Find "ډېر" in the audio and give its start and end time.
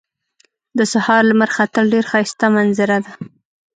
1.93-2.05